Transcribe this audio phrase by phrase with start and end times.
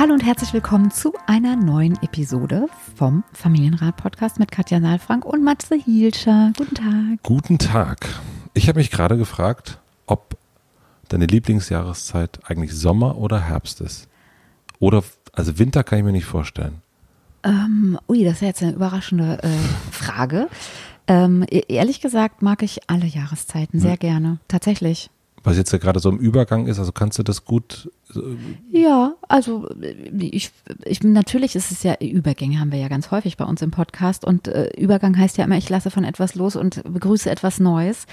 [0.00, 5.44] Hallo und herzlich willkommen zu einer neuen Episode vom Familienrat Podcast mit Katja Saalfrank und
[5.44, 6.54] Matze Hielscher.
[6.56, 7.22] Guten Tag.
[7.22, 8.08] Guten Tag.
[8.54, 10.38] Ich habe mich gerade gefragt, ob
[11.10, 14.08] deine Lieblingsjahreszeit eigentlich Sommer oder Herbst ist.
[14.78, 16.80] Oder, also Winter kann ich mir nicht vorstellen.
[17.42, 19.48] Ähm, ui, das ist jetzt eine überraschende äh,
[19.90, 20.48] Frage.
[21.08, 23.98] Ähm, e-, ehrlich gesagt mag ich alle Jahreszeiten sehr hm.
[23.98, 24.38] gerne.
[24.48, 25.10] Tatsächlich
[25.42, 27.90] was jetzt ja gerade so im Übergang ist, also kannst du das gut?
[28.70, 29.68] Ja, also
[30.18, 30.50] ich,
[30.84, 34.24] ich natürlich ist es ja Übergänge haben wir ja ganz häufig bei uns im Podcast
[34.24, 38.06] und äh, Übergang heißt ja immer, ich lasse von etwas los und begrüße etwas Neues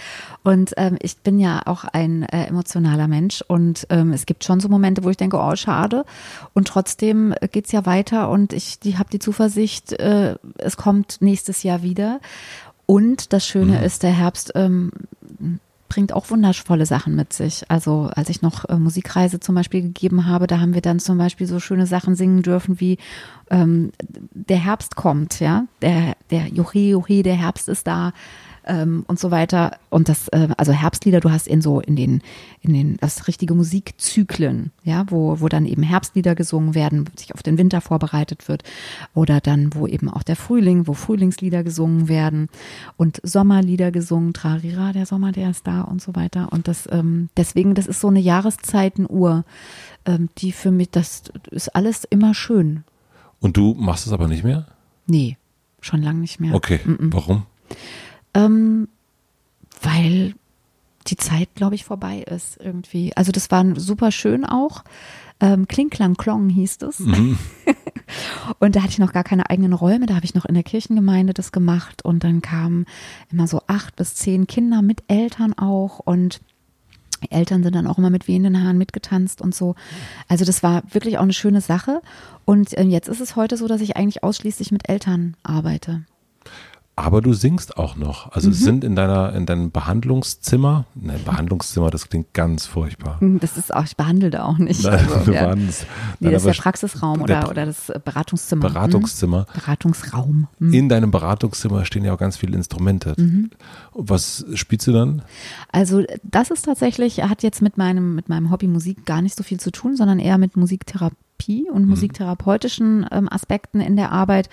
[0.43, 4.59] und ähm, ich bin ja auch ein äh, emotionaler Mensch und ähm, es gibt schon
[4.59, 6.05] so Momente, wo ich denke, oh schade
[6.53, 11.63] und trotzdem geht's ja weiter und ich die habe die Zuversicht, äh, es kommt nächstes
[11.63, 12.19] Jahr wieder
[12.85, 13.83] und das Schöne mhm.
[13.83, 14.91] ist, der Herbst ähm,
[15.89, 17.63] bringt auch wundervolle Sachen mit sich.
[17.69, 21.17] Also als ich noch äh, Musikreise zum Beispiel gegeben habe, da haben wir dann zum
[21.17, 22.97] Beispiel so schöne Sachen singen dürfen wie
[23.49, 28.13] ähm, der Herbst kommt, ja, der der Juche Juche, der Herbst ist da
[28.67, 29.77] ähm, und so weiter.
[29.89, 32.21] Und das, äh, also Herbstlieder, du hast in so in den,
[32.61, 37.43] in den, das richtige Musikzyklen, ja, wo, wo dann eben Herbstlieder gesungen werden, sich auf
[37.43, 38.63] den Winter vorbereitet wird.
[39.13, 42.49] Oder dann, wo eben auch der Frühling, wo Frühlingslieder gesungen werden
[42.97, 46.49] und Sommerlieder gesungen, Trarira, der Sommer, der ist da und so weiter.
[46.51, 49.45] Und das, ähm, deswegen, das ist so eine Jahreszeitenuhr,
[50.05, 52.83] ähm, die für mich, das ist alles immer schön.
[53.39, 54.67] Und du machst es aber nicht mehr?
[55.05, 55.37] Nee,
[55.81, 56.53] schon lange nicht mehr.
[56.53, 57.13] Okay, mm -mm.
[57.13, 57.43] warum?
[58.33, 58.87] Ähm,
[59.81, 60.33] weil
[61.07, 63.15] die Zeit, glaube ich, vorbei ist irgendwie.
[63.15, 64.83] Also das war super schön auch.
[65.39, 66.99] Ähm, Kling Klang Klong hieß es.
[66.99, 67.37] Mhm.
[68.59, 70.05] und da hatte ich noch gar keine eigenen Räume.
[70.05, 72.03] Da habe ich noch in der Kirchengemeinde das gemacht.
[72.03, 72.85] Und dann kamen
[73.31, 75.99] immer so acht bis zehn Kinder mit Eltern auch.
[75.99, 76.41] Und
[77.23, 79.75] die Eltern sind dann auch immer mit wehenden Haaren mitgetanzt und so.
[80.27, 82.01] Also das war wirklich auch eine schöne Sache.
[82.45, 86.03] Und ähm, jetzt ist es heute so, dass ich eigentlich ausschließlich mit Eltern arbeite.
[86.99, 88.31] Aber du singst auch noch.
[88.31, 88.53] Also mhm.
[88.53, 93.17] sind in deiner, in deinem Behandlungszimmer, ne, Behandlungszimmer, das klingt ganz furchtbar.
[93.19, 94.83] Mhm, das ist auch, ich behandle da auch nicht.
[94.83, 95.43] Nein, also, ja.
[95.43, 95.85] behandelst.
[96.19, 98.67] Nee, das ist der Praxisraum der, oder, oder das Beratungszimmer.
[98.67, 99.41] Beratungszimmer.
[99.41, 99.59] Mhm.
[99.59, 100.47] Beratungsraum.
[100.57, 100.73] Mhm.
[100.73, 103.13] In deinem Beratungszimmer stehen ja auch ganz viele Instrumente.
[103.15, 103.51] Mhm.
[103.93, 105.21] Was spielst du dann?
[105.71, 109.43] Also das ist tatsächlich, hat jetzt mit meinem, mit meinem Hobby Musik gar nicht so
[109.43, 111.89] viel zu tun, sondern eher mit Musiktherapie Therapie und mhm.
[111.89, 114.49] musiktherapeutischen ähm, Aspekten in der Arbeit.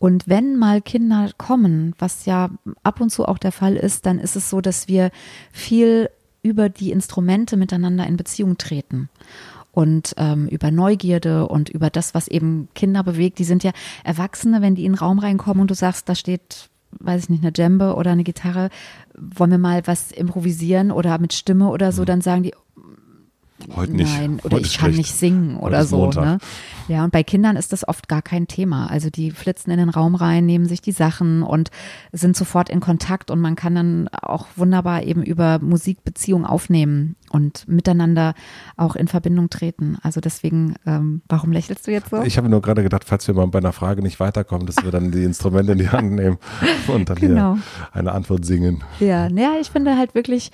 [0.00, 2.50] Und wenn mal Kinder kommen, was ja
[2.82, 5.10] ab und zu auch der Fall ist, dann ist es so, dass wir
[5.52, 6.10] viel
[6.42, 9.08] über die Instrumente miteinander in Beziehung treten
[9.70, 13.38] und ähm, über Neugierde und über das, was eben Kinder bewegt.
[13.38, 13.72] Die sind ja
[14.04, 16.68] Erwachsene, wenn die in den Raum reinkommen und du sagst, da steht,
[16.98, 18.70] weiß ich nicht, eine Djembe oder eine Gitarre,
[19.14, 22.06] wollen wir mal was improvisieren oder mit Stimme oder so, mhm.
[22.06, 22.54] dann sagen die,
[23.74, 24.12] Heute nicht.
[24.12, 24.98] Nein, oder Heute ich kann schlecht.
[24.98, 26.10] nicht singen oder so.
[26.10, 26.38] Ne?
[26.88, 28.86] Ja, und bei Kindern ist das oft gar kein Thema.
[28.88, 31.70] Also die flitzen in den Raum rein, nehmen sich die Sachen und
[32.12, 37.66] sind sofort in Kontakt und man kann dann auch wunderbar eben über Musikbeziehungen aufnehmen und
[37.66, 38.34] miteinander
[38.76, 39.96] auch in Verbindung treten.
[40.02, 42.22] Also deswegen, ähm, warum lächelst du jetzt so?
[42.22, 44.90] Ich habe nur gerade gedacht, falls wir mal bei einer Frage nicht weiterkommen, dass wir
[44.90, 46.38] dann die Instrumente in die Hand nehmen
[46.88, 47.54] und dann genau.
[47.54, 47.62] hier
[47.92, 48.84] eine Antwort singen.
[49.00, 50.50] Ja, naja, ich finde halt wirklich,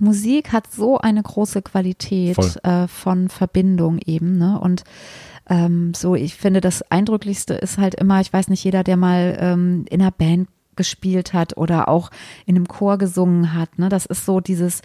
[0.00, 4.58] Musik hat so eine große Qualität äh, von Verbindung eben, ne?
[4.60, 4.84] Und
[5.48, 9.36] ähm, so, ich finde, das Eindrücklichste ist halt immer, ich weiß nicht, jeder, der mal
[9.40, 12.10] ähm, in einer Band gespielt hat oder auch
[12.46, 13.88] in einem Chor gesungen hat, ne?
[13.88, 14.82] Das ist so dieses,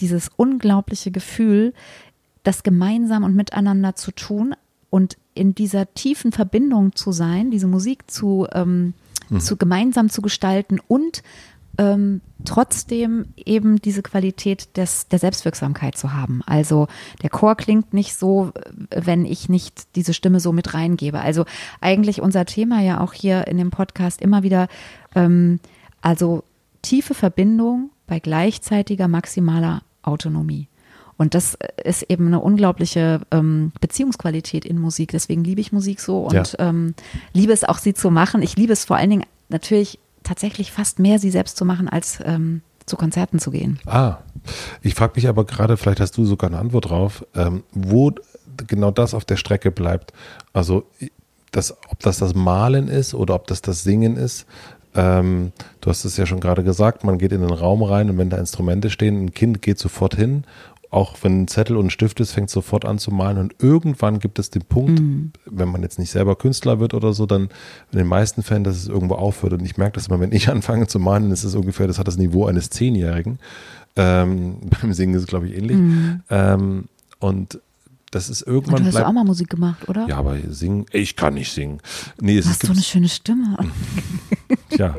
[0.00, 1.74] dieses unglaubliche Gefühl,
[2.42, 4.54] das gemeinsam und miteinander zu tun
[4.90, 8.94] und in dieser tiefen Verbindung zu sein, diese Musik zu, ähm,
[9.30, 9.40] mhm.
[9.40, 11.22] zu gemeinsam zu gestalten und
[11.78, 16.42] ähm, trotzdem eben diese Qualität des, der Selbstwirksamkeit zu haben.
[16.44, 16.88] Also
[17.22, 18.52] der Chor klingt nicht so,
[18.90, 21.20] wenn ich nicht diese Stimme so mit reingebe.
[21.20, 21.44] Also
[21.80, 24.68] eigentlich unser Thema ja auch hier in dem Podcast immer wieder,
[25.14, 25.60] ähm,
[26.00, 26.44] also
[26.82, 30.68] tiefe Verbindung bei gleichzeitiger maximaler Autonomie.
[31.16, 35.12] Und das ist eben eine unglaubliche ähm, Beziehungsqualität in Musik.
[35.12, 36.44] Deswegen liebe ich Musik so und Ja.
[36.58, 36.94] ähm,
[37.32, 38.42] liebe es auch, sie zu machen.
[38.42, 42.18] Ich liebe es vor allen Dingen natürlich tatsächlich fast mehr, sie selbst zu machen, als
[42.24, 43.78] ähm, zu Konzerten zu gehen.
[43.86, 44.18] Ah,
[44.82, 48.12] ich frage mich aber gerade, vielleicht hast du sogar eine Antwort drauf, ähm, wo
[48.66, 50.12] genau das auf der Strecke bleibt.
[50.52, 50.84] Also,
[51.52, 54.46] das, ob das das Malen ist oder ob das das Singen ist.
[54.94, 58.18] Ähm, du hast es ja schon gerade gesagt, man geht in den Raum rein und
[58.18, 60.44] wenn da Instrumente stehen, ein Kind geht sofort hin.
[60.92, 63.38] Auch wenn ein Zettel und ein Stift ist, fängt sofort an zu malen.
[63.38, 65.00] Und irgendwann gibt es den Punkt,
[65.46, 67.48] wenn man jetzt nicht selber Künstler wird oder so, dann
[67.92, 69.54] in den meisten Fällen, dass es irgendwo aufhört.
[69.54, 71.98] Und ich merke das immer, wenn ich anfange zu malen, dann ist es ungefähr, das
[71.98, 73.38] hat das Niveau eines Zehnjährigen.
[73.96, 75.78] Ähm, beim Singen ist es, glaube ich, ähnlich.
[76.28, 76.84] Ähm,
[77.20, 77.58] und
[78.12, 80.06] das ist Und irgendwann du hast auch mal Musik gemacht, oder?
[80.06, 81.80] ja, aber singen, ich kann nicht singen.
[82.20, 83.56] Nee, es Du hast so gibt, eine schöne Stimme.
[84.70, 84.94] ja,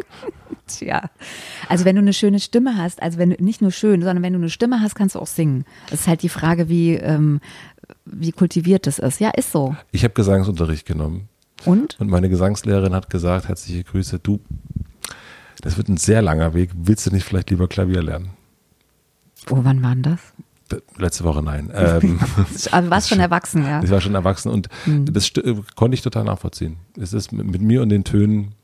[0.68, 1.10] Tja.
[1.68, 4.34] Also wenn du eine schöne Stimme hast, also wenn du nicht nur schön, sondern wenn
[4.34, 5.66] du eine Stimme hast, kannst du auch singen.
[5.90, 7.42] Das ist halt die Frage, wie, ähm,
[8.06, 9.20] wie kultiviert das ist.
[9.20, 9.76] Ja, ist so.
[9.92, 11.28] ich habe Gesangsunterricht genommen.
[11.66, 12.00] Und?
[12.00, 14.40] Und meine Gesangslehrerin hat gesagt, herzliche Grüße, du,
[15.62, 16.72] das wird ein sehr langer Weg.
[16.76, 18.30] Willst du nicht vielleicht lieber Klavier lernen?
[19.50, 20.20] Oh, wann war denn das?
[20.98, 21.72] Letzte Woche nein.
[21.76, 22.20] Ähm,
[22.72, 23.84] Aber warst schon erwachsen, ja.
[23.84, 26.78] ich war schon erwachsen und das st- äh, konnte ich total nachvollziehen.
[27.00, 28.56] Es ist mit, mir und den Tönen,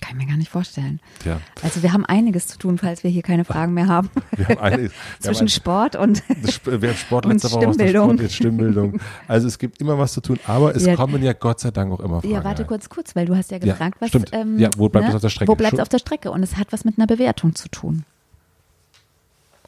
[0.00, 1.00] Kann ich mir gar nicht vorstellen.
[1.24, 1.40] ja.
[1.62, 4.10] Also wir haben einiges zu tun, falls wir hier keine Fragen mehr haben.
[4.36, 4.90] Wir haben haben
[5.20, 8.04] Zwischen ein- Sport und Das Wir haben Sport letzte Woche Stimmbildung.
[8.10, 9.00] Sport, jetzt Stimmbildung.
[9.28, 10.96] Also es gibt immer was zu tun, aber es Ja.
[10.96, 12.32] kommen ja Gott sei Dank auch immer Fragen.
[12.34, 12.68] ja, warte rein.
[12.68, 14.30] kurz, kurz, weil du hast ja Ja, gefragt, was stimmt.
[14.32, 15.50] ähm, Ja, wo bleibt es auf der Strecke?
[15.50, 16.30] Wo bleibt es auf der Strecke?
[16.30, 18.04] Und es hat was mit einer Bewertung zu tun.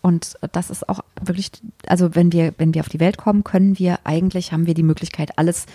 [0.07, 1.51] Und das ist auch wirklich,
[1.89, 4.85] also wenn wir, wenn wir auf die Welt kommen, können wir eigentlich, haben wir die
[4.85, 5.67] Möglichkeit, alles,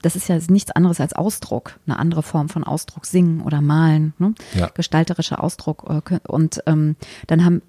[0.00, 4.14] das ist ja nichts anderes als Ausdruck, eine andere Form von Ausdruck, singen oder malen,
[4.18, 4.34] ne?
[4.54, 4.70] Ja.
[4.72, 5.84] gestalterischer Ausdruck.
[6.10, 6.96] äh, Und ähm,
[7.26, 7.60] dann haben,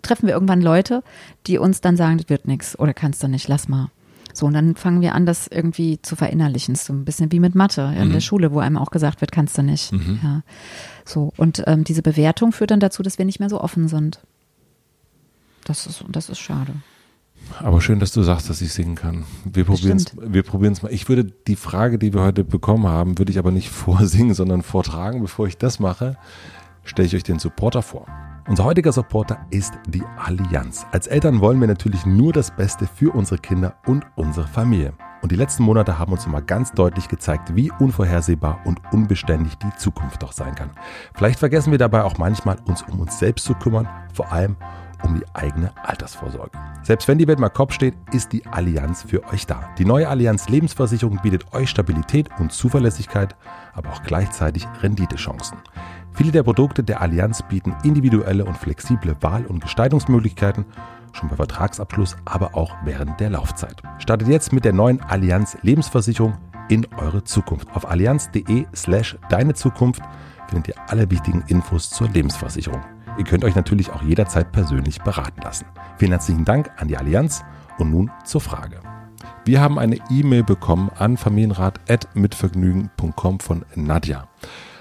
[0.00, 1.02] treffen wir irgendwann Leute,
[1.48, 3.90] die uns dann sagen, das wird nichts oder kannst du nicht, lass mal.
[4.32, 6.76] So, und dann fangen wir an, das irgendwie zu verinnerlichen.
[6.76, 9.58] So ein bisschen wie mit Mathe in der Schule, wo einem auch gesagt wird, kannst
[9.58, 9.90] du nicht.
[10.22, 10.42] Ja.
[11.04, 14.20] So, und ähm, diese Bewertung führt dann dazu, dass wir nicht mehr so offen sind.
[15.68, 16.72] Das ist, das ist schade.
[17.60, 19.24] Aber schön, dass du sagst, dass ich singen kann.
[19.44, 20.34] Wir probieren es Bestimmt.
[20.34, 20.92] wir probieren's mal.
[20.92, 24.62] Ich würde die Frage, die wir heute bekommen haben, würde ich aber nicht vorsingen, sondern
[24.62, 25.20] vortragen.
[25.20, 26.16] Bevor ich das mache,
[26.84, 28.06] stelle ich euch den Supporter vor.
[28.48, 30.86] Unser heutiger Supporter ist die Allianz.
[30.90, 34.94] Als Eltern wollen wir natürlich nur das Beste für unsere Kinder und unsere Familie.
[35.20, 39.76] Und die letzten Monate haben uns immer ganz deutlich gezeigt, wie unvorhersehbar und unbeständig die
[39.76, 40.70] Zukunft doch sein kann.
[41.14, 44.87] Vielleicht vergessen wir dabei auch manchmal, uns um uns selbst zu kümmern, vor allem um
[45.06, 46.58] die eigene Altersvorsorge.
[46.82, 49.70] Selbst wenn die Welt mal Kopf steht, ist die Allianz für euch da.
[49.78, 53.36] Die neue Allianz Lebensversicherung bietet euch Stabilität und Zuverlässigkeit,
[53.74, 55.58] aber auch gleichzeitig Renditechancen.
[56.12, 60.64] Viele der Produkte der Allianz bieten individuelle und flexible Wahl- und Gestaltungsmöglichkeiten,
[61.12, 63.82] schon bei Vertragsabschluss, aber auch während der Laufzeit.
[63.98, 66.36] Startet jetzt mit der neuen Allianz Lebensversicherung
[66.68, 67.68] in eure Zukunft.
[67.74, 70.02] Auf allianz.de slash deine Zukunft
[70.48, 72.82] findet ihr alle wichtigen Infos zur Lebensversicherung.
[73.18, 75.66] Ihr könnt euch natürlich auch jederzeit persönlich beraten lassen.
[75.98, 77.42] Vielen herzlichen Dank an die Allianz
[77.76, 78.78] und nun zur Frage.
[79.44, 84.28] Wir haben eine E-Mail bekommen an familienrat.mitvergnügen.com von Nadja.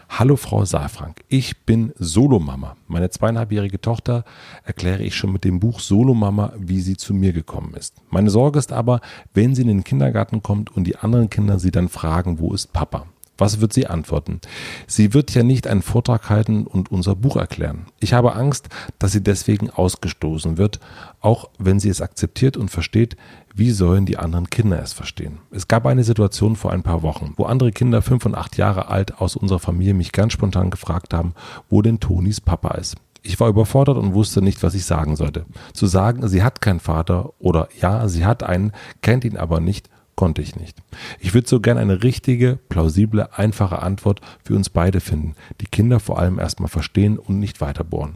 [0.10, 2.76] Hallo Frau Saalfrank, ich bin Solomama.
[2.88, 4.24] Meine zweieinhalbjährige Tochter
[4.64, 7.96] erkläre ich schon mit dem Buch Solomama, wie sie zu mir gekommen ist.
[8.12, 9.02] Meine Sorge ist aber,
[9.34, 12.72] wenn sie in den Kindergarten kommt und die anderen Kinder sie dann fragen, wo ist
[12.72, 13.08] Papa?
[13.38, 14.42] Was wird sie antworten?
[14.88, 17.88] Sie wird ja nicht einen Vortrag halten und unser Buch erklären.
[18.00, 20.80] Ich habe Angst, dass sie deswegen ausgestoßen wird,
[21.22, 23.16] auch wenn sie es akzeptiert und versteht,
[23.54, 25.40] wie sollen die anderen Kinder es verstehen.
[25.52, 28.90] Es gab eine Situation vor ein paar Wochen, wo andere Kinder fünf und acht Jahre
[28.90, 31.34] alt aus unserer Familie mich ganz spontan gefragt haben,
[31.70, 32.98] wo denn Tonis Papa ist.
[33.24, 35.46] Ich war überfordert und wusste nicht, was ich sagen sollte.
[35.74, 39.90] Zu sagen, sie hat keinen Vater oder ja, sie hat einen, kennt ihn aber nicht,
[40.18, 40.78] konnte ich nicht.
[41.20, 46.02] Ich würde so gern eine richtige, plausible, einfache Antwort für uns beide finden, die Kinder
[46.02, 48.16] vor allem erstmal verstehen und nicht weiterbohren.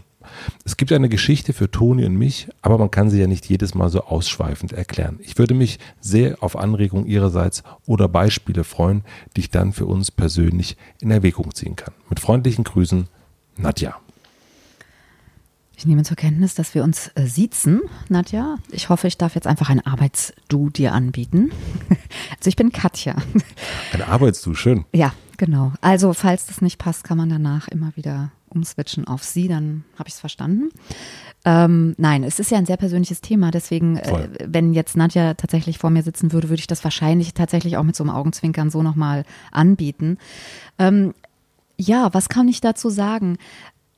[0.65, 3.73] Es gibt eine Geschichte für Toni und mich, aber man kann sie ja nicht jedes
[3.75, 5.19] Mal so ausschweifend erklären.
[5.21, 9.03] Ich würde mich sehr auf Anregung ihrerseits oder Beispiele freuen,
[9.35, 11.93] die ich dann für uns persönlich in Erwägung ziehen kann.
[12.09, 13.07] Mit freundlichen Grüßen,
[13.57, 13.95] Nadja.
[15.81, 18.57] Ich nehme zur Kenntnis, dass wir uns äh, siezen, Nadja.
[18.69, 21.51] Ich hoffe, ich darf jetzt einfach ein Arbeitsdu dir anbieten.
[22.37, 23.15] Also ich bin Katja.
[23.93, 24.85] Ein Arbeitsdu, schön.
[24.93, 25.73] Ja, genau.
[25.81, 30.07] Also falls das nicht passt, kann man danach immer wieder umswitchen auf Sie, dann habe
[30.09, 30.69] ich es verstanden.
[31.45, 35.77] Ähm, nein, es ist ja ein sehr persönliches Thema, deswegen, äh, wenn jetzt Nadja tatsächlich
[35.77, 38.83] vor mir sitzen würde, würde ich das wahrscheinlich tatsächlich auch mit so einem Augenzwinkern so
[38.83, 40.17] nochmal anbieten.
[40.77, 41.13] Ähm,
[41.77, 43.37] ja, was kann ich dazu sagen?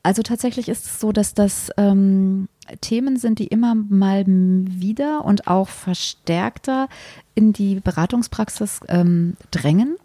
[0.04, 2.50] Also tatsächlich ist es so, dass das ähm,
[2.82, 6.90] Themen sind, die immer mal wieder und auch verstärkter
[7.36, 9.96] in die Beratungspraxis ähm, drängen.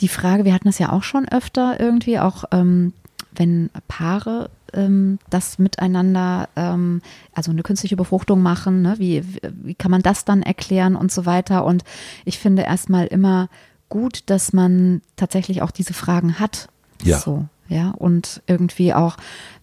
[0.00, 2.92] Die Frage, wir hatten das ja auch schon öfter irgendwie, auch ähm,
[3.32, 7.00] wenn Paare ähm, das miteinander, ähm,
[7.32, 8.96] also eine künstliche Befruchtung machen, ne?
[8.98, 9.22] wie,
[9.62, 11.64] wie kann man das dann erklären und so weiter.
[11.64, 11.84] Und
[12.24, 13.48] ich finde erstmal immer
[13.88, 16.68] gut, dass man tatsächlich auch diese Fragen hat.
[17.02, 17.18] Ja.
[17.18, 19.16] So, ja, und irgendwie auch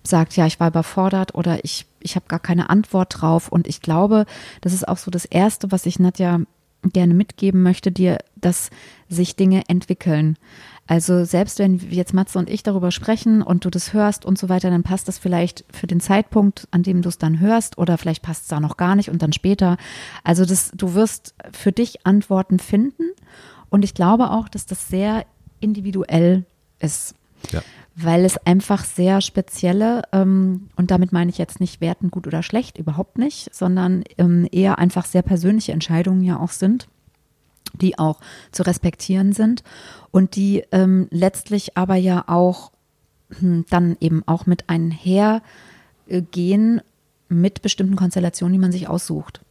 [0.04, 3.50] sagt, ja, ich war überfordert oder ich, ich habe gar keine Antwort drauf.
[3.50, 4.26] Und ich glaube,
[4.62, 6.42] das ist auch so das Erste, was ich Nadja
[6.84, 8.70] gerne mitgeben möchte, dir, dass
[9.10, 10.38] sich Dinge entwickeln.
[10.88, 14.50] Also selbst wenn jetzt Matze und ich darüber sprechen und du das hörst und so
[14.50, 17.98] weiter, dann passt das vielleicht für den Zeitpunkt, an dem du es dann hörst oder
[17.98, 19.78] vielleicht passt es da noch gar nicht und dann später.
[20.24, 23.04] Also das, du wirst für dich Antworten finden
[23.72, 25.26] und ich glaube auch, dass das sehr
[25.60, 26.46] individuell
[26.80, 27.16] ist.
[27.52, 27.62] Ja.
[27.96, 32.44] Weil es einfach sehr spezielle, ähm, und damit meine ich jetzt nicht werten gut oder
[32.44, 36.88] schlecht, überhaupt nicht, sondern ähm, eher einfach sehr persönliche Entscheidungen ja auch sind
[37.82, 38.20] die auch
[38.52, 39.64] zu respektieren sind
[40.12, 42.72] und die ähm, letztlich aber ja auch
[43.40, 45.42] hm, dann eben auch mit einhergehen
[47.28, 49.42] mit bestimmten Konstellationen, die man sich aussucht.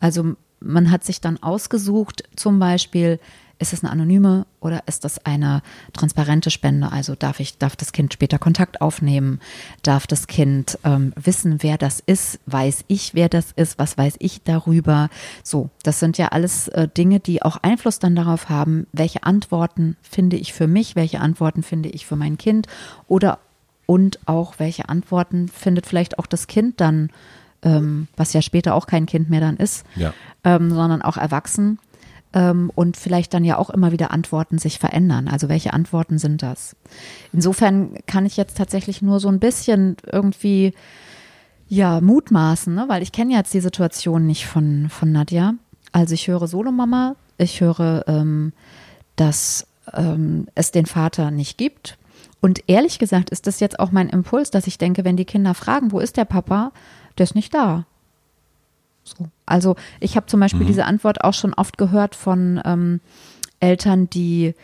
[0.00, 3.18] Also man hat sich dann ausgesucht, zum Beispiel,
[3.60, 5.62] ist es eine anonyme oder ist das eine
[5.92, 6.92] transparente Spende?
[6.92, 9.40] Also darf ich, darf das Kind später Kontakt aufnehmen?
[9.82, 12.38] Darf das Kind ähm, wissen, wer das ist?
[12.46, 13.78] Weiß ich, wer das ist?
[13.78, 15.08] Was weiß ich darüber?
[15.42, 19.96] So, das sind ja alles äh, Dinge, die auch Einfluss dann darauf haben, welche Antworten
[20.02, 22.68] finde ich für mich, welche Antworten finde ich für mein Kind
[23.08, 23.38] oder
[23.86, 27.10] und auch welche Antworten findet vielleicht auch das Kind dann,
[27.62, 30.12] ähm, was ja später auch kein Kind mehr dann ist, Ja.
[30.44, 31.78] ähm, sondern auch erwachsen
[32.32, 35.28] und vielleicht dann ja auch immer wieder Antworten sich verändern.
[35.28, 36.76] Also welche Antworten sind das?
[37.32, 40.74] Insofern kann ich jetzt tatsächlich nur so ein bisschen irgendwie
[41.68, 42.84] ja mutmaßen, ne?
[42.88, 45.54] weil ich kenne jetzt die Situation nicht von von Nadja.
[45.92, 48.52] Also ich höre Solomama, ich höre, ähm,
[49.16, 51.98] dass ähm, es den Vater nicht gibt.
[52.40, 55.54] Und ehrlich gesagt ist das jetzt auch mein Impuls, dass ich denke, wenn die Kinder
[55.54, 56.72] fragen, wo ist der Papa,
[57.16, 57.86] der ist nicht da.
[59.16, 59.28] So.
[59.46, 63.00] Also ich habe zum Beispiel diese Antwort auch schon oft gehört von ähm,
[63.60, 64.54] Eltern, die,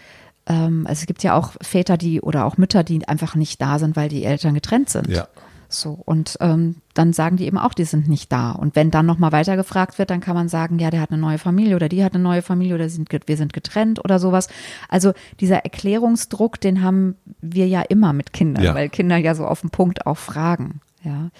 [0.46, 3.78] ähm, also es gibt ja auch Väter, die oder auch Mütter, die einfach nicht da
[3.78, 5.08] sind, weil die Eltern getrennt sind.
[5.08, 5.26] Ja.
[5.68, 8.52] So, und ähm, dann sagen die eben auch, die sind nicht da.
[8.52, 11.20] Und wenn dann nochmal weiter gefragt wird, dann kann man sagen, ja, der hat eine
[11.20, 14.48] neue Familie oder die hat eine neue Familie oder sind, wir sind getrennt oder sowas.
[14.88, 18.74] Also dieser Erklärungsdruck, den haben wir ja immer mit Kindern, Ja.
[18.74, 20.80] weil Kinder ja so auf den Punkt auch fragen.
[21.02, 21.30] Ja.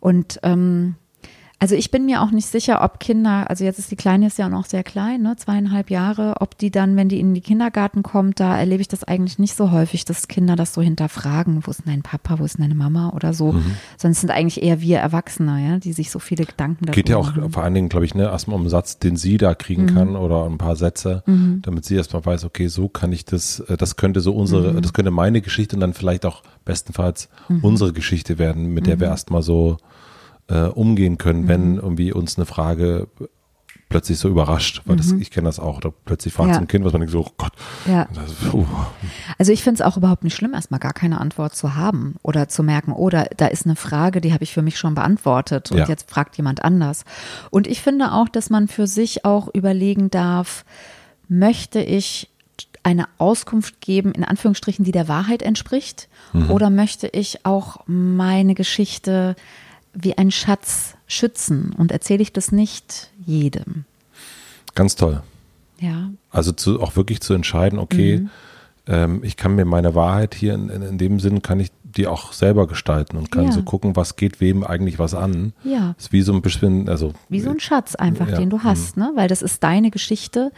[0.00, 0.96] Und ähm,
[1.62, 4.38] also ich bin mir auch nicht sicher, ob Kinder, also jetzt ist die Kleine ist
[4.38, 8.02] ja noch sehr klein, ne, zweieinhalb Jahre, ob die dann, wenn die in den Kindergarten
[8.02, 11.70] kommt, da erlebe ich das eigentlich nicht so häufig, dass Kinder das so hinterfragen, wo
[11.70, 13.76] ist denn dein Papa, wo ist denn deine Mama oder so, Mhm.
[14.02, 17.18] es sind eigentlich eher wir Erwachsene, ja, die sich so viele Gedanken darüber Geht ja
[17.18, 17.52] auch machen.
[17.52, 19.94] vor allen Dingen, glaube ich, ne, erstmal um einen Satz, den sie da kriegen Mhm.
[19.94, 21.22] kann oder ein paar Sätze,
[21.62, 24.80] damit sie erstmal weiß, okay, so kann ich das, äh, das könnte so unsere, Mhm.
[24.82, 27.28] das könnte meine Geschichte und dann vielleicht auch bestenfalls
[27.60, 29.12] unsere Geschichte werden, mit der wir Mhm.
[29.12, 29.76] erstmal so
[30.50, 33.08] äh, umgehen können, wenn irgendwie uns eine Frage
[33.88, 36.50] plötzlich so überrascht, weil das, ich kenne das auch, oder plötzlich fragt Mhm.
[36.52, 36.54] Ja.
[36.58, 37.50] so ein Kind, was man denkt so, oh Gott,
[37.86, 38.06] Ja.
[38.14, 38.64] das, uh,
[39.36, 42.46] Also ich finde es auch überhaupt nicht schlimm, erstmal gar keine Antwort zu haben oder
[42.48, 45.78] zu merken, oder da ist eine Frage, die habe ich für mich schon beantwortet und
[45.78, 45.86] Ja.
[45.88, 47.04] jetzt fragt jemand anders.
[47.50, 50.64] Und ich finde auch, dass man für sich auch überlegen darf,
[51.28, 52.28] möchte ich
[52.84, 56.08] eine Auskunft geben, in Anführungsstrichen, die der Wahrheit entspricht,
[56.48, 59.34] oder möchte ich auch meine Geschichte
[59.92, 63.84] wie ein Schatz schützen und erzähle ich das nicht jedem.
[64.74, 65.22] ganz toll.
[65.80, 68.30] Ja, Also zu, auch wirklich zu entscheiden, okay, Mhm.
[68.86, 72.06] ähm, ich kann mir meine Wahrheit hier in, in, in dem Sinn, kann ich die
[72.06, 73.52] auch selber gestalten und kann Ja.
[73.52, 75.54] so gucken, was geht wem eigentlich was an.
[75.64, 75.96] ja.
[75.98, 78.40] Ist wie so ein bisschen, also Wie so ein Schatz einfach, Ja, Mhm.
[78.42, 79.10] den du hast, ne?
[79.16, 80.52] Weil das ist deine Geschichte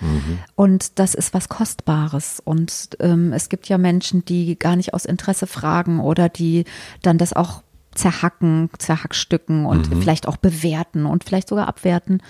[0.57, 2.43] und das ist was Kostbares.
[2.45, 6.65] Und ähm, es gibt ja Menschen, die gar nicht aus Interesse fragen oder die
[7.01, 7.62] dann das auch
[7.95, 10.01] zerhacken, zerhackstücken und Mhm.
[10.01, 12.23] vielleicht auch bewerten und vielleicht sogar abwerten.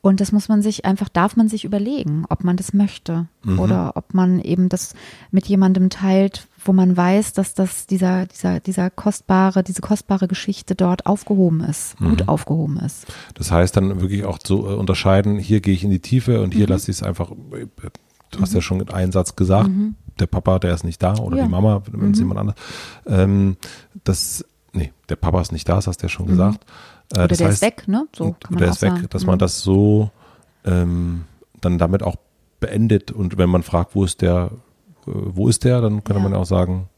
[0.00, 3.58] Und das muss man sich einfach, darf man sich überlegen, ob man das möchte Mhm.
[3.60, 4.94] oder ob man eben das
[5.30, 10.74] mit jemandem teilt, wo man weiß, dass das dieser, dieser, dieser kostbare, diese kostbare Geschichte
[10.74, 12.08] dort aufgehoben ist, Mhm.
[12.10, 13.06] gut aufgehoben ist.
[13.34, 16.52] das heißt dann wirklich auch zu äh, unterscheiden, hier gehe ich in die Tiefe und
[16.52, 16.58] Mhm.
[16.58, 19.70] hier lasse ich es einfach, du hast ja schon einen Satz gesagt,
[20.18, 21.44] der Papa, der ist nicht da oder Ja.
[21.44, 22.22] die Mama, wenn es Mhm.
[22.24, 22.56] jemand anders.
[23.06, 23.56] Ähm,
[24.04, 26.64] das, nee, der Papa ist nicht da, das hast du ja schon gesagt.
[26.64, 27.18] Äh, Mhm.
[27.18, 28.06] Oder das der heißt, ist weg, ne?
[28.16, 29.06] So kann man der ist weg, sagen.
[29.10, 29.38] dass man Mhm.
[29.40, 30.10] das so
[30.64, 31.24] ähm,
[31.60, 32.16] dann damit auch
[32.60, 34.50] beendet und wenn man fragt, wo ist der,
[35.06, 36.28] äh, wo ist der, dann könnte Ja.
[36.28, 36.88] man auch sagen,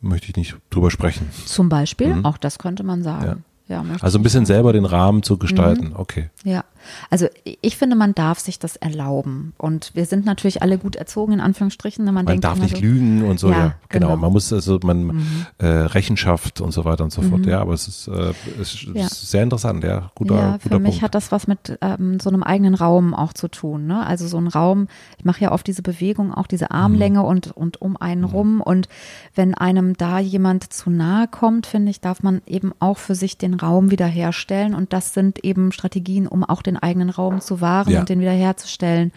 [0.00, 1.28] möchte ich nicht drüber sprechen.
[1.46, 2.24] Zum Beispiel, Mhm.
[2.24, 3.44] auch das könnte man sagen.
[3.72, 3.84] Ja.
[4.00, 5.22] Also ein bisschen selber den Rahmen Mhm.
[5.22, 5.92] zu gestalten.
[5.94, 6.30] Okay.
[6.44, 6.64] Ja,
[7.10, 7.26] also
[7.60, 9.52] ich finde, man darf sich das erlauben.
[9.58, 12.04] Und wir sind natürlich alle gut erzogen, in Anführungsstrichen.
[12.04, 14.08] Man, Man denkt darf nicht so, lügen und so, ja, Ja, genau.
[14.08, 14.16] genau.
[14.16, 15.46] Man muss also man Mhm.
[15.58, 17.46] äh, Rechenschaft und so weiter und so fort.
[17.46, 19.06] Ja, aber es ist, äh, es ist Ja.
[19.08, 20.10] sehr interessant, ja.
[20.14, 21.02] Guter, ja, guter für mich Punkt.
[21.04, 23.86] hat das was mit ähm, so einem eigenen Raum auch zu tun.
[23.86, 24.04] Ne?
[24.04, 24.88] Also so ein Raum,
[25.18, 27.24] ich mache ja oft diese Bewegung, auch diese Armlänge Mhm.
[27.24, 28.60] und, und um einen rum.
[28.60, 28.88] Und
[29.34, 33.38] wenn einem da jemand zu nahe kommt, finde ich, darf man eben auch für sich
[33.38, 34.74] den Raum wiederherstellen.
[34.74, 38.00] Und das sind eben Strategien, um auch den eigenen Raum zu wahren Ja.
[38.00, 39.12] und den wiederherzustellen.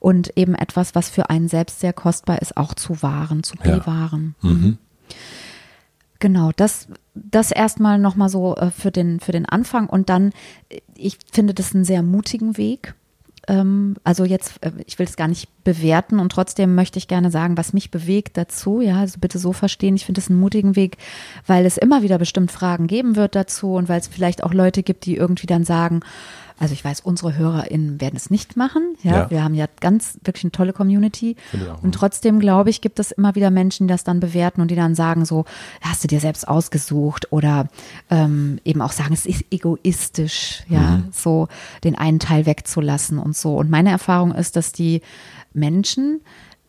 [0.00, 3.78] Und eben etwas, was für einen selbst sehr kostbar ist, auch zu wahren, zu Ja.
[3.78, 4.34] bewahren.
[4.42, 4.78] Mhm.
[6.20, 10.32] Genau, das, das erstmal nochmal so äh, für, den, für den Anfang und dann,
[10.70, 12.94] äh, ich finde das einen sehr mutigen Weg.
[13.48, 17.30] Ähm, also jetzt, äh, ich will es gar nicht bewerten und trotzdem möchte ich gerne
[17.30, 18.80] sagen, was mich bewegt dazu.
[18.80, 19.96] Ja, also bitte so verstehen.
[19.96, 20.98] Ich finde es einen mutigen Weg,
[21.46, 24.82] weil es immer wieder bestimmt Fragen geben wird dazu und weil es vielleicht auch Leute
[24.82, 26.00] gibt, die irgendwie dann sagen,
[26.58, 28.94] also ich weiß, unsere HörerInnen werden es nicht machen.
[29.02, 29.30] Ja, Ja.
[29.30, 31.36] wir haben ja ganz wirklich eine tolle Community.
[31.52, 31.82] Auch.
[31.82, 34.76] Und trotzdem, glaube ich, gibt es immer wieder Menschen, die das dann bewerten und die
[34.76, 35.44] dann sagen so,
[35.80, 37.68] hast du dir selbst ausgesucht oder
[38.08, 41.48] ähm, eben auch sagen, es ist egoistisch, ja, so
[41.82, 43.56] den einen Teil wegzulassen und so.
[43.56, 45.02] Und meine Erfahrung ist, dass die
[45.52, 46.20] Menschen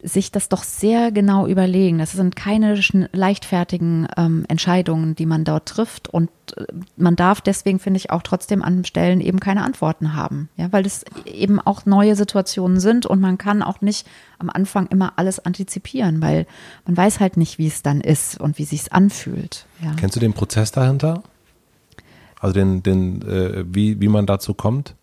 [0.06, 1.98] sich das doch sehr genau überlegen.
[1.98, 2.80] Das sind keine
[3.12, 6.08] leichtfertigen ähm, Entscheidungen, die man dort trifft.
[6.08, 10.50] Und äh, man darf deswegen, finde ich, auch trotzdem an Stellen eben keine Antworten haben.
[10.58, 14.08] Ja, weil das eben auch neue Situationen sind und man kann auch nicht
[14.38, 16.46] am Anfang immer alles antizipieren, weil
[16.86, 19.66] man weiß halt nicht, wie es dann ist und wie sich's anfühlt.
[19.82, 19.94] Ja.
[19.98, 21.24] Kennst du den Prozess dahinter?
[22.40, 24.96] Also den, den, äh, wie, wie man dazu kommt?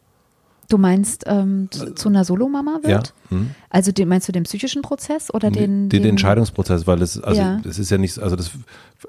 [0.72, 3.12] Du meinst ähm, zu, zu einer Solomama wird?
[3.30, 3.36] Ja.
[3.36, 3.50] Hm.
[3.68, 7.38] Also den, meinst du den psychischen Prozess oder den, den, den Entscheidungsprozess, weil es, also
[7.38, 7.60] Ja.
[7.62, 8.52] das ist ja nicht, also das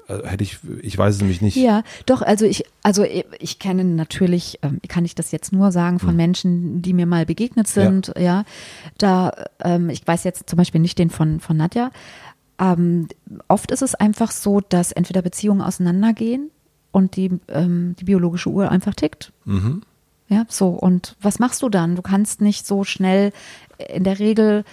[0.08, 1.56] äh, hätte ich, ich weiß es nämlich nicht.
[1.56, 5.72] Ja, doch, also ich, also ich, ich kenne natürlich, ähm, kann ich das jetzt nur
[5.72, 8.44] sagen von Menschen, die mir mal begegnet sind, ja.
[8.98, 11.92] Da, ähm, ich weiß jetzt zum Beispiel nicht den von, von Nadja.
[12.58, 13.08] Ähm,
[13.48, 16.50] oft ist es einfach so, dass entweder Beziehungen auseinandergehen
[16.92, 19.32] und die, ähm, die biologische Uhr einfach tickt.
[19.46, 19.80] Mhm.
[20.28, 20.68] Ja, so.
[20.68, 21.96] Und was machst du dann?
[21.96, 23.32] Du kannst nicht so schnell
[23.88, 24.64] in der Regel,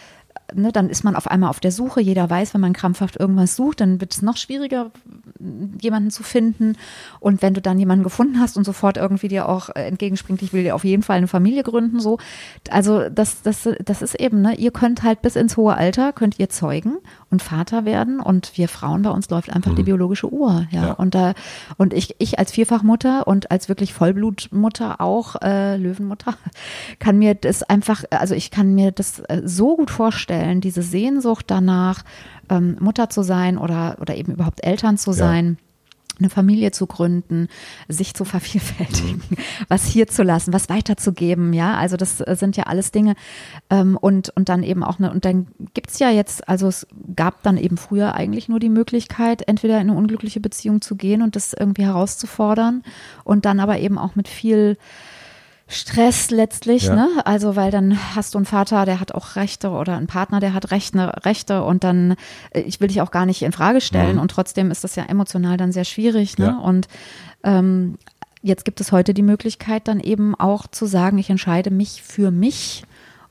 [0.53, 2.01] ne, dann ist man auf einmal auf der Suche.
[2.01, 4.91] Jeder weiß, wenn man krampfhaft irgendwas sucht, dann wird es noch schwieriger,
[5.79, 6.77] jemanden zu finden.
[7.19, 10.53] Und wenn du dann jemanden gefunden hast und sofort irgendwie dir auch äh, entgegenspringt, ich
[10.53, 12.17] will dir auf jeden Fall eine Familie gründen, so.
[12.69, 16.39] Also das, das, das ist eben, ne, ihr könnt halt bis ins hohe Alter, könnt
[16.39, 16.97] ihr zeugen
[17.29, 18.19] und Vater werden.
[18.19, 20.67] Und wir Frauen, bei uns läuft einfach die biologische Uhr.
[20.71, 20.87] Ja.
[20.87, 20.93] Ja.
[20.93, 21.33] Und da,
[21.77, 26.35] und ich, ich als Vierfachmutter und als wirklich Vollblutmutter auch, äh, Löwenmutter,
[26.99, 31.45] kann mir das einfach, also ich kann mir das äh, so gut vorstellen, diese Sehnsucht
[31.47, 32.03] danach,
[32.49, 35.57] ähm, Mutter zu sein oder, oder eben überhaupt Eltern zu sein.
[36.19, 37.47] Eine Familie zu gründen,
[37.87, 39.23] sich zu vervielfältigen,
[39.69, 41.75] was hier zu lassen, was weiterzugeben, ja.
[41.75, 43.15] Also das äh, sind ja alles Dinge.
[43.71, 47.41] Ähm, und, und dann eben auch eine, und dann gibt's ja jetzt, also es gab
[47.41, 51.35] dann eben früher eigentlich nur die Möglichkeit, entweder in eine unglückliche Beziehung zu gehen und
[51.35, 52.83] das irgendwie herauszufordern
[53.23, 54.77] und dann aber eben auch mit viel
[55.71, 56.95] Stress letztlich, Ja.
[56.95, 57.07] ne?
[57.25, 60.53] Also weil dann hast du einen Vater, der hat auch Rechte oder einen Partner, der
[60.53, 62.15] hat Rechte, Rechte und dann,
[62.51, 64.21] äh, ich will dich auch gar nicht in Frage stellen Mhm.
[64.21, 66.45] und trotzdem ist das ja emotional dann sehr schwierig, ne?
[66.47, 66.57] Ja.
[66.57, 66.87] Und
[67.43, 67.97] ähm,
[68.41, 72.31] jetzt gibt es heute die Möglichkeit dann eben auch zu sagen, ich entscheide mich für
[72.31, 72.83] mich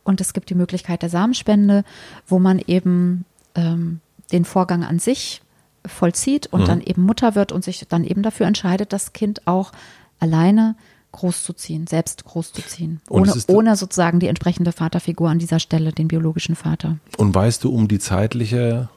[0.02, 1.84] und es gibt die Möglichkeit der Samenspende,
[2.26, 3.24] wo man eben
[3.54, 4.00] ähm,
[4.32, 5.42] den Vorgang an sich
[5.84, 6.66] vollzieht und Mhm.
[6.66, 9.72] dann eben Mutter wird und sich dann eben dafür entscheidet, das Kind auch
[10.20, 10.74] alleine
[11.12, 16.98] großzuziehen, selbst großzuziehen, ohne, ohne sozusagen die entsprechende Vaterfigur an dieser Stelle, den biologischen Vater.
[17.16, 18.88] Und weißt du um die zeitliche,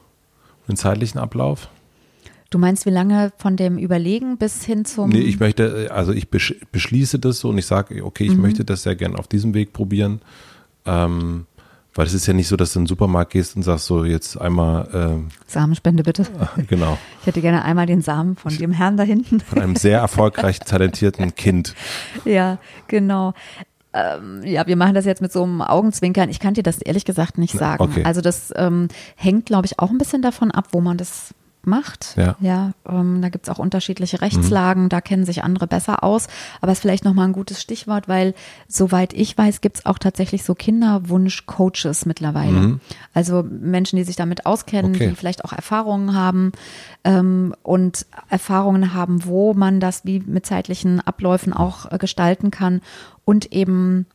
[0.68, 1.68] den zeitlichen Ablauf?
[2.50, 6.28] Du meinst, wie lange von dem Überlegen bis hin zum Nee, ich möchte, also ich
[6.28, 8.42] besch beschließe das so und ich sage, okay, ich Mhm.
[8.42, 10.20] möchte das sehr gern auf diesem Weg probieren.
[10.86, 11.46] Ähm,
[11.94, 14.04] weil es ist ja nicht so, dass du in den Supermarkt gehst und sagst so
[14.04, 16.26] jetzt einmal, ähm, Samenspende bitte?
[16.68, 19.40] genau, Ich hätte gerne einmal den Samen von dem Herrn da hinten.
[19.40, 21.74] von einem sehr erfolgreich talentierten Kind.
[22.24, 23.34] Ja, genau.
[23.92, 26.28] Ähm, ja, wir machen das jetzt mit so einem Augenzwinkern.
[26.28, 27.82] Ich kann dir das ehrlich gesagt nicht sagen.
[27.82, 28.02] okay.
[28.04, 31.32] Also das ähm, hängt, glaube ich, auch ein bisschen davon ab, wo man das
[31.66, 32.14] macht.
[32.16, 32.36] Ja.
[32.40, 36.28] ja ähm, da gibt's auch unterschiedliche Rechtslagen, da kennen sich andere besser aus.
[36.60, 38.34] Aber es ist vielleicht nochmal ein gutes Stichwort, weil
[38.68, 42.52] soweit ich weiß, gibt's auch tatsächlich so Kinderwunsch-Coaches mittlerweile.
[42.52, 42.80] Mhm.
[43.12, 45.10] Also Menschen, die sich damit auskennen, Okay.
[45.10, 46.52] die vielleicht auch Erfahrungen haben
[47.04, 52.80] ähm, und Erfahrungen haben, wo man das wie mit zeitlichen Abläufen auch äh, gestalten kann
[53.24, 54.06] und eben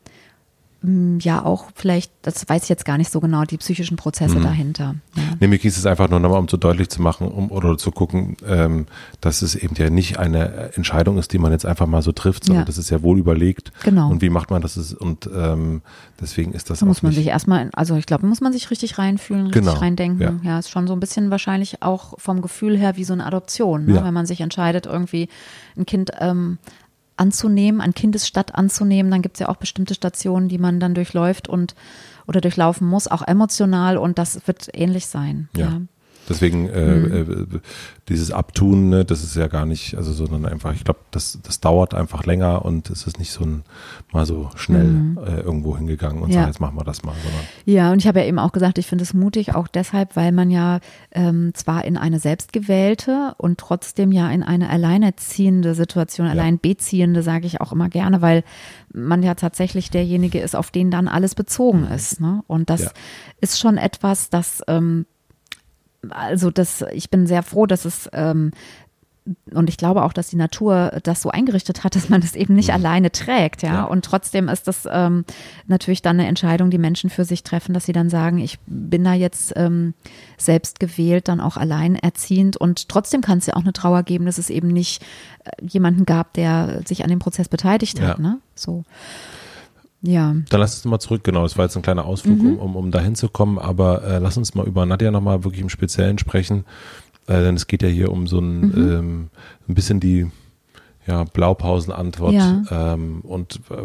[0.82, 4.96] ja auch vielleicht, das weiß ich jetzt gar nicht so genau, die psychischen Prozesse dahinter.
[5.42, 5.48] Ja.
[5.48, 8.38] Mir ging es einfach nur nochmal, um so deutlich zu machen, um oder zu gucken,
[8.48, 8.86] ähm,
[9.20, 12.46] dass es eben ja nicht eine Entscheidung ist, die man jetzt einfach mal so trifft,
[12.46, 12.66] sondern Ja.
[12.66, 13.74] das ist ja wohl überlegt.
[13.84, 14.10] Genau.
[14.10, 14.78] Und wie macht man das?
[14.78, 15.82] Ist, und ähm,
[16.22, 18.98] deswegen ist das Da muss man sich erstmal, also ich glaube, muss man sich richtig
[18.98, 20.40] reinfühlen, richtig Genau, reindenken.
[20.44, 20.60] Ja.
[20.60, 23.96] ist schon so ein bisschen wahrscheinlich auch vom Gefühl her wie so eine Adoption, ne?
[23.96, 24.06] Ja.
[24.06, 25.28] wenn man sich entscheidet, irgendwie
[25.78, 26.58] ein Kind ähm,
[27.20, 31.48] anzunehmen, an Kindesstadt anzunehmen, dann gibt es ja auch bestimmte Stationen, die man dann durchläuft
[31.48, 31.76] und
[32.28, 35.50] oder durchlaufen muss, auch emotional und das wird ähnlich sein.
[35.56, 35.66] Ja.
[35.66, 35.82] Ja.
[36.30, 37.48] Deswegen äh, äh,
[38.08, 41.60] dieses Abtun, ne, das ist ja gar nicht, also sondern einfach, ich glaube, das, das
[41.60, 43.64] dauert einfach länger und es ist nicht so ein
[44.14, 46.36] mal so schnell äh, irgendwo hingegangen und Ja.
[46.42, 48.78] sagen, jetzt machen wir das mal, sondern Ja, und ich habe ja eben auch gesagt,
[48.78, 50.80] ich finde es mutig, auch deshalb, weil man ja
[51.12, 57.62] ähm, zwar in eine selbstgewählte und trotzdem ja in eine alleinerziehende Situation, alleinbeziehende, sage ich
[57.62, 58.44] auch immer gerne, weil
[58.94, 62.20] man ja tatsächlich derjenige ist, auf den dann alles bezogen ist.
[62.22, 62.44] Ne?
[62.48, 62.92] Und das Ja.
[63.42, 65.06] ist schon etwas, das, ähm,
[66.10, 68.52] also das, ich bin sehr froh, dass es ähm,
[69.54, 72.56] und ich glaube auch, dass die Natur das so eingerichtet hat, dass man das eben
[72.56, 73.74] nicht alleine trägt, ja?
[73.74, 73.84] Ja.
[73.84, 75.24] Und trotzdem ist das ähm,
[75.68, 79.04] natürlich dann eine Entscheidung, die Menschen für sich treffen, dass sie dann sagen, ich bin
[79.04, 79.94] da jetzt ähm,
[80.38, 84.40] selbst gewählt, dann auch alleinerziehend und trotzdem kann es ja auch eine Trauer geben, dass
[84.40, 85.04] es eben nicht
[85.44, 88.24] äh, jemanden gab, der sich an dem Prozess beteiligt hat, Ja.
[88.24, 88.40] ne?
[88.56, 88.84] So.
[90.02, 90.36] Ja.
[90.50, 92.92] Dann lass uns mal zurück, genau, das war jetzt ein kleiner Ausflug, um, um, um
[92.92, 96.66] da hinzukommen, aber äh, lass uns mal über Nadja nochmal wirklich im Speziellen sprechen,
[97.28, 99.30] äh, denn es geht ja hier um so ein, ähm,
[99.68, 100.32] ein bisschen die
[101.10, 102.34] ja, Blaupausenantwort.
[102.34, 102.64] Ja.
[102.70, 103.84] Ähm, und äh,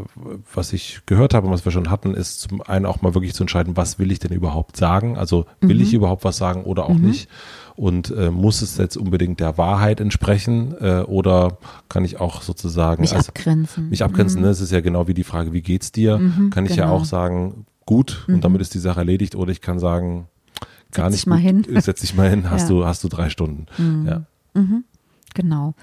[0.52, 3.34] was ich gehört habe und was wir schon hatten, ist zum einen auch mal wirklich
[3.34, 5.16] zu entscheiden, was will ich denn überhaupt sagen?
[5.16, 7.28] Also will ich überhaupt was sagen oder auch nicht?
[7.76, 11.58] Und äh, muss es jetzt unbedingt der Wahrheit entsprechen äh, oder
[11.88, 13.88] kann ich auch sozusagen Mich als- abgrenzen.
[13.88, 14.48] mich abgrenzen, ne?
[14.48, 16.20] Es ist ja genau wie die Frage, wie geht's dir?
[16.50, 16.96] kann ich ja genau.
[16.98, 20.28] auch sagen, gut, und damit ist die Sache erledigt, oder ich kann sagen,
[20.92, 21.64] gar Setz nicht dich mal hin.
[21.74, 22.68] äh, setz dich mal hin, hast Ja.
[22.68, 23.66] du, hast du drei Stunden.
[24.06, 24.22] Ja.
[25.34, 25.74] Genau.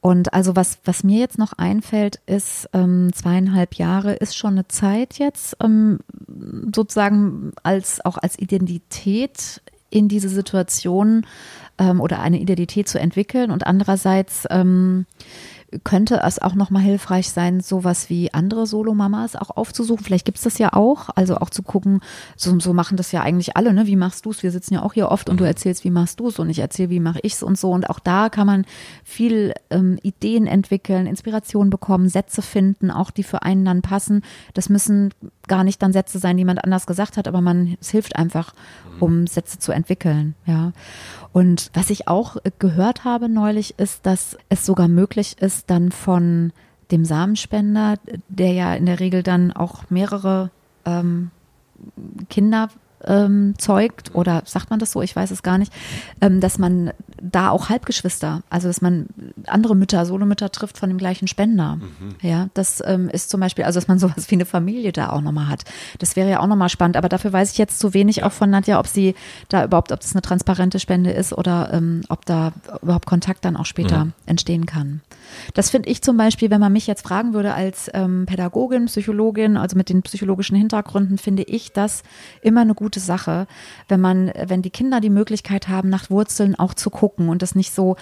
[0.00, 4.66] Und also was, was mir jetzt noch einfällt, ist ähm, zweieinhalb Jahre ist schon eine
[4.68, 5.98] Zeit jetzt, ähm,
[6.74, 11.26] sozusagen als auch als Identität in diese Situation
[11.78, 13.50] ähm, oder eine Identität zu entwickeln.
[13.50, 15.06] Und andererseits ähm,
[15.84, 20.04] könnte es auch nochmal hilfreich sein, sowas wie andere Solomamas auch aufzusuchen.
[20.04, 21.10] Vielleicht gibt's das ja auch.
[21.14, 22.00] Also auch zu gucken,
[22.36, 23.86] so, so machen das ja eigentlich alle, ne?
[23.86, 24.42] Wie machst du's?
[24.42, 26.90] Wir sitzen ja auch hier oft und du erzählst, wie machst du's und ich erzähle,
[26.90, 27.70] wie mache ich's und so.
[27.70, 28.64] Und auch da kann man
[29.04, 34.22] viel ähm, Ideen entwickeln, Inspiration bekommen, Sätze finden, auch die für einen dann passen.
[34.54, 35.12] Das müssen
[35.48, 38.54] gar nicht dann Sätze sein, die jemand anders gesagt hat, aber man, es hilft einfach,
[39.00, 40.72] um Sätze zu entwickeln, ja.
[41.32, 45.92] Und was ich auch äh, gehört habe neulich, ist, dass es sogar möglich ist, dann
[45.92, 46.52] von
[46.90, 47.96] dem Samenspender,
[48.28, 50.50] der ja in der Regel dann auch mehrere
[50.84, 51.30] ähm,
[52.30, 52.68] Kinder
[53.04, 55.72] ähm, zeugt oder sagt man das so, ich weiß es gar nicht,
[56.20, 59.06] ähm, dass man da auch Halbgeschwister, also dass man
[59.46, 61.78] andere Mütter, Solomütter trifft von dem gleichen Spender.
[62.22, 65.20] Ja, das ähm, ist zum Beispiel, also dass man sowas wie eine Familie da auch
[65.20, 65.64] nochmal hat.
[65.98, 68.50] Das wäre ja auch nochmal spannend, aber dafür weiß ich jetzt zu wenig auch von
[68.50, 69.14] Nadja, ob sie
[69.48, 73.56] da überhaupt, ob das eine transparente Spende ist oder ähm, ob da überhaupt Kontakt dann
[73.56, 75.00] auch später entstehen kann.
[75.54, 79.56] Das finde ich zum Beispiel, wenn man mich jetzt fragen würde als ähm, Pädagogin, Psychologin,
[79.56, 82.02] also mit den psychologischen Hintergründen, finde ich das
[82.42, 83.46] immer eine gute Sache,
[83.88, 87.54] wenn man, wenn die Kinder die Möglichkeit haben, nach Wurzeln auch zu gucken und das
[87.54, 87.96] nicht so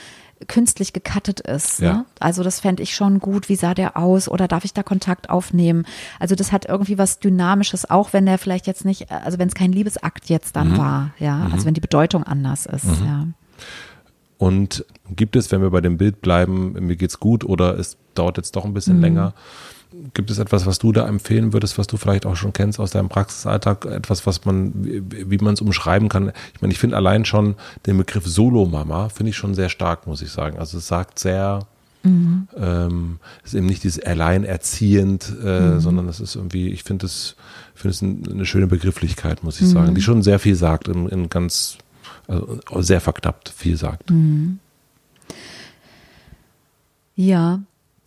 [0.49, 1.81] künstlich gecuttet ist.
[1.81, 1.93] Ja.
[1.93, 2.05] Ne?
[2.21, 3.49] Also das fände ich schon gut.
[3.49, 4.29] Wie sah der aus?
[4.29, 5.87] Oder darf ich da Kontakt aufnehmen?
[6.21, 9.55] Also das hat irgendwie was Dynamisches, auch wenn der vielleicht jetzt nicht, also wenn es
[9.55, 13.27] kein Liebesakt jetzt dann war, ja, also wenn die Bedeutung anders ist, ja.
[14.39, 18.37] Und gibt es, wenn wir bei dem Bild bleiben, mir geht's gut oder es dauert
[18.37, 18.75] jetzt doch ein Mhm.
[18.75, 19.33] bisschen länger,
[20.15, 22.91] gibt es etwas, was du da empfehlen würdest, was du vielleicht auch schon kennst aus
[22.91, 26.33] deinem Praxisalltag, etwas, was man, wie, man es umschreiben kann?
[26.55, 27.55] Ich meine, ich finde allein schon
[27.87, 30.59] den Begriff Solo-Mama, finde ich schon sehr stark, muss ich sagen.
[30.59, 31.67] Also es sagt sehr,
[32.07, 37.37] ähm, es ist eben nicht dieses alleinerziehend, äh, sondern es ist irgendwie, ich finde es,
[37.75, 41.09] finde es ein, eine schöne Begrifflichkeit, muss ich sagen, die schon sehr viel sagt, in,
[41.09, 41.79] in ganz,
[42.29, 44.13] also sehr verknappt viel sagt.
[47.17, 47.61] Ja,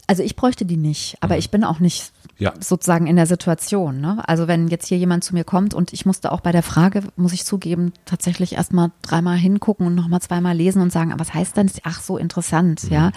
[0.09, 1.39] Also ich bräuchte die nicht, aber Mhm.
[1.39, 2.53] ich bin auch nicht Ja.
[2.59, 4.01] sozusagen in der Situation.
[4.01, 4.23] Ne?
[4.27, 7.03] Also wenn jetzt hier jemand zu mir kommt und ich musste auch bei der Frage,
[7.15, 11.35] muss ich zugeben, tatsächlich erstmal dreimal hingucken und nochmal zweimal lesen und sagen, "Ah, was
[11.35, 11.67] heißt denn?
[11.67, 11.77] das?
[11.83, 12.91] Ach, so interessant, Mhm.
[12.91, 13.11] ja.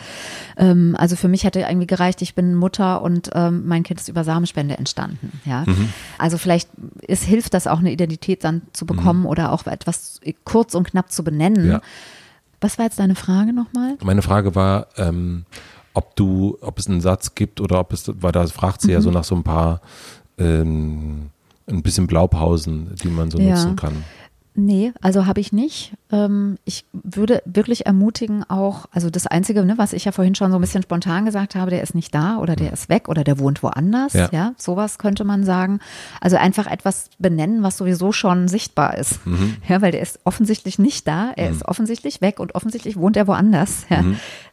[0.58, 4.08] Ähm, also für mich hätte irgendwie gereicht, ich bin Mutter und ähm, mein Kind ist
[4.10, 5.64] über Samenspende entstanden, ja.
[5.66, 5.88] Mhm.
[6.18, 6.68] Also vielleicht
[7.08, 11.10] es hilft das auch eine Identität dann zu bekommen oder auch etwas kurz und knapp
[11.10, 11.64] zu benennen.
[11.64, 11.70] Mhm.
[11.72, 11.80] Ja.
[12.60, 13.96] Was war jetzt deine Frage nochmal?
[14.04, 15.46] Meine Frage war, ähm,
[15.94, 19.00] ob du, ob es einen Satz gibt oder ob es, weil da fragt sie ja
[19.00, 19.80] so nach so ein paar,
[20.38, 21.30] ähm,
[21.66, 23.50] ein bisschen Blaupausen, die man so Ja.
[23.50, 24.04] nutzen kann.
[24.54, 25.94] Nee, also habe ich nicht.
[26.10, 30.50] Ähm, ich würde wirklich ermutigen auch, also das Einzige, ne, was ich ja vorhin schon
[30.50, 33.24] so ein bisschen spontan gesagt habe, der ist nicht da oder der ist weg oder
[33.24, 34.12] der wohnt woanders.
[34.12, 34.28] Ja.
[34.30, 35.80] Ja, sowas könnte man sagen.
[36.20, 39.20] Also einfach etwas benennen, was sowieso schon sichtbar ist.
[39.68, 43.26] Ja, weil der ist offensichtlich nicht da, er ist offensichtlich weg und offensichtlich wohnt er
[43.26, 43.86] woanders.
[43.88, 44.04] Ja.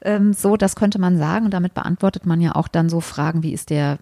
[0.01, 3.43] Ähm, so, das könnte man sagen und damit beantwortet man ja auch dann so Fragen,
[3.43, 3.99] wie ist der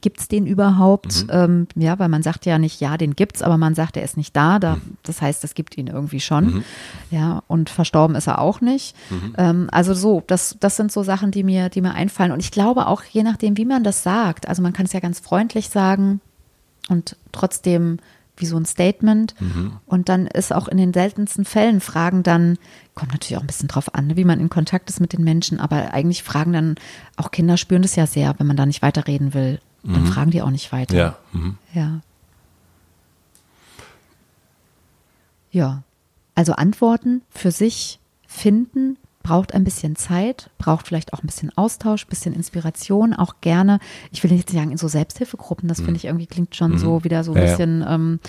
[0.00, 1.26] Gibt es den überhaupt?
[1.30, 4.16] Ähm, ja, weil man sagt ja nicht, ja, den gibt's, aber man sagt, er ist
[4.16, 4.58] nicht da.
[4.58, 6.64] da Das heißt, es gibt ihn irgendwie schon.
[7.10, 8.94] Ja, und verstorben ist er auch nicht.
[9.38, 12.32] Ähm, also so, das, das sind so Sachen, die mir, die mir einfallen.
[12.32, 15.00] Und ich glaube auch, je nachdem, wie man das sagt, also man kann es ja
[15.00, 16.20] ganz freundlich sagen
[16.88, 17.98] und trotzdem
[18.38, 19.34] wie so ein Statement.
[19.86, 22.58] Und dann ist auch in den seltensten Fällen Fragen dann,
[22.94, 25.24] kommt natürlich auch ein bisschen drauf an, ne, wie man in Kontakt ist mit den
[25.24, 26.74] Menschen, aber eigentlich fragen dann,
[27.16, 29.58] auch Kinder spüren das ja sehr, wenn man da nicht weiterreden will,
[29.94, 30.96] dann fragen die auch nicht weiter.
[30.96, 31.16] Ja.
[31.32, 31.58] Mhm.
[31.74, 32.00] Ja.
[35.50, 35.82] Ja.
[36.34, 42.04] Also Antworten für sich finden braucht ein bisschen Zeit, braucht vielleicht auch ein bisschen Austausch,
[42.04, 43.80] ein bisschen Inspiration, auch gerne.
[44.12, 47.24] Ich will nicht sagen in so Selbsthilfegruppen, das finde ich irgendwie klingt schon so wieder
[47.24, 47.40] so ein Mhm.
[47.42, 47.56] Ja, ja.
[47.56, 48.20] bisschen ähm,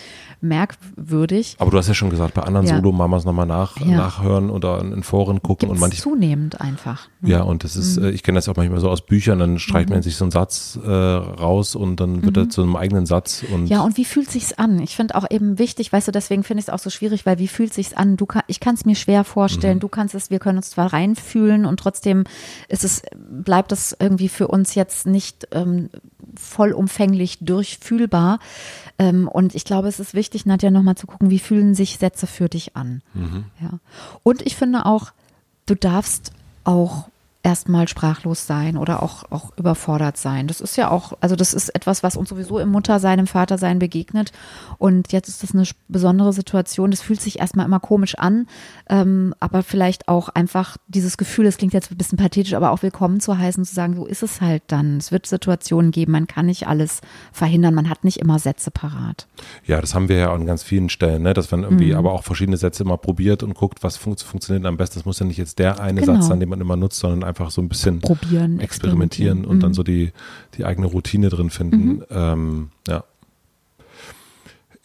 [0.42, 1.56] merkwürdig.
[1.60, 2.76] Aber du hast ja schon gesagt, bei anderen Ja.
[2.78, 3.98] Solo-Mamas nochmal nach, Ja.
[3.98, 7.08] nachhören oder in Foren gucken Gibt und manchmal zunehmend einfach.
[7.22, 7.30] ne?
[7.30, 9.90] Ja, und das ist, äh, ich kenne das auch manchmal so aus Büchern, dann streicht
[9.90, 13.44] man sich so einen Satz äh, raus und dann wird er zu einem eigenen Satz
[13.54, 14.80] und Ja, und wie fühlt sich's an?
[14.82, 17.40] Ich finde auch eben wichtig, weißt du, deswegen finde ich es auch so schwierig, weil
[17.40, 18.18] wie fühlt sich's an?
[18.18, 19.80] Du kann, ich kann es mir schwer vorstellen.
[19.80, 22.23] Du kannst es, wir können uns zwar reinfühlen und trotzdem
[22.67, 25.89] ist es, bleibt es irgendwie für uns jetzt nicht ähm,
[26.36, 28.39] vollumfänglich durchfühlbar.
[29.00, 32.28] Ähm, und ich glaube, es ist wichtig, Nadja, nochmal zu gucken, wie fühlen sich Sätze
[32.28, 33.02] für dich an?
[33.62, 33.80] Ja.
[34.23, 35.12] Und ich finde auch,
[35.65, 36.32] du darfst
[36.63, 37.10] auch
[37.43, 40.47] erstmal sprachlos sein oder auch, auch überfordert sein.
[40.47, 43.80] Das ist ja auch, also das ist etwas, was uns sowieso im Muttersein, im Vatersein
[43.80, 44.32] begegnet.
[44.78, 46.91] Und jetzt ist das eine besondere Situation.
[46.91, 48.47] Das fühlt sich erstmal immer komisch an,
[48.89, 52.82] ähm, aber vielleicht auch einfach dieses Gefühl, das klingt jetzt ein bisschen pathetisch, aber auch
[52.84, 54.97] willkommen zu heißen, zu sagen, so ist es halt dann.
[54.97, 59.28] Es wird Situationen geben, man kann nicht alles verhindern, man hat nicht immer Sätze parat.
[59.65, 61.34] ja, das haben wir ja an ganz vielen Stellen, ne?
[61.34, 61.97] dass man irgendwie Mhm.
[61.97, 64.95] aber auch verschiedene Sätze immer probiert und guckt, was fun funktioniert am besten.
[65.00, 66.15] Das muss ja nicht jetzt der eine Genau.
[66.15, 69.72] Satz sein, den man immer nutzt, sondern einfach so ein bisschen Probieren, experimentieren und dann
[69.72, 69.76] Mhm.
[69.76, 70.12] so die,
[70.58, 72.02] die eigene Routine drin finden.
[72.10, 73.04] Ähm, ja.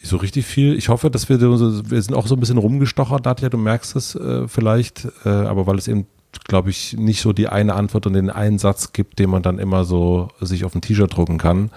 [0.05, 0.75] So richtig viel.
[0.77, 4.17] Ich hoffe, dass wir, wir sind auch so ein bisschen rumgestochert, Nadja, du merkst es
[4.17, 6.07] äh, vielleicht, äh, aber weil es eben,
[6.49, 9.61] glaube ich, nicht so die eine Antwort und den einen Satz gibt, den man dann
[9.61, 11.71] immer so sich auf ein T-Shirt drucken kann.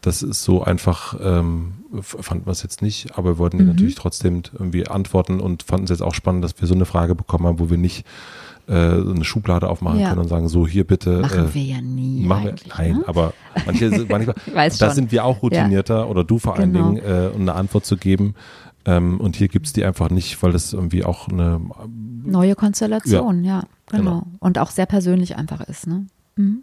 [0.00, 3.94] Das ist so einfach, ähm, fanden wir es jetzt nicht, aber wir wollten dir natürlich
[3.94, 7.46] trotzdem irgendwie antworten und fanden es jetzt auch spannend, dass wir so eine Frage bekommen
[7.46, 8.04] haben, wo wir nicht
[8.68, 10.10] äh, eine Schublade aufmachen Ja.
[10.10, 11.20] können und sagen, so hier bitte.
[11.20, 12.24] Machen äh, wir ja nie.
[12.24, 13.04] Machen wir, nein, ne?
[13.06, 13.32] aber
[13.66, 14.34] manche, manchmal,
[14.78, 16.90] da sind wir auch routinierter oder du vor allen Genau.
[16.92, 18.34] Dingen, äh, um eine Antwort zu geben.
[18.84, 21.60] Ähm, und hier gibt's die einfach nicht, weil das irgendwie auch eine,
[22.24, 24.02] Neue Konstellation, ja, genau.
[24.02, 24.26] Genau.
[24.38, 26.06] Und auch sehr persönlich einfach ist, ne?
[26.36, 26.62] Mhm.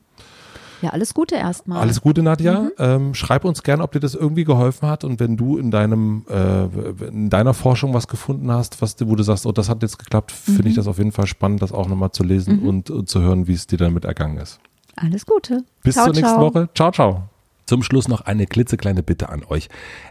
[0.82, 1.80] Ja, alles Gute erstmal.
[1.80, 2.62] alles Gute, Nadja.
[2.64, 2.72] Mhm.
[2.80, 6.26] Ähm, schreib uns gerne, ob dir das irgendwie geholfen hat und wenn du in deinem,
[6.30, 6.66] äh,
[7.08, 10.32] in deiner Forschung was gefunden hast, was, wo du sagst, oh, das hat jetzt geklappt,
[10.32, 10.68] finde Mhm.
[10.68, 13.48] ich das auf jeden Fall spannend, das auch nochmal zu lesen und, und zu hören,
[13.48, 14.60] wie es dir damit ergangen ist.
[14.96, 15.64] Alles Gute.
[15.84, 16.42] Bis ciao, zur nächsten ciao.
[16.54, 16.70] Woche.
[16.74, 17.35] Ciao, ciao.
[17.66, 19.70] Zum Schluss noch eine klitzekleine Bitte an euch.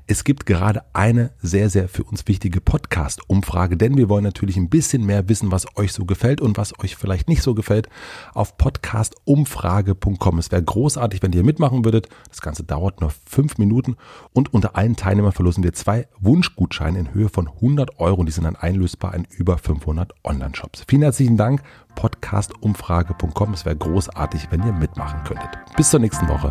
[0.09, 4.69] Es gibt gerade eine sehr, sehr für uns wichtige Podcast-Umfrage, denn wir wollen natürlich ein
[4.69, 7.89] bisschen mehr wissen, was euch so gefällt und was euch vielleicht nicht so gefällt
[8.35, 10.39] auf podcastumfrage.com.
[10.39, 12.09] Es wäre großartig, wenn ihr mitmachen würdet.
[12.29, 13.97] Das Ganze dauert nur fünf Minuten
[14.33, 18.25] und unter allen Teilnehmern verlosen wir zwei Wunschgutscheine in Höhe von 100 Euro.
[18.25, 20.85] Die sind dann einlösbar in über 500 Online-Shops.
[20.89, 21.63] Vielen herzlichen Dank.
[21.95, 23.55] Podcastumfrage.com.
[23.55, 25.51] Es wäre großartig, wenn ihr mitmachen könntet.
[25.77, 26.51] Bis zur nächsten Woche.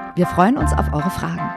[0.15, 1.49] Wir freuen uns auf eure Fragen.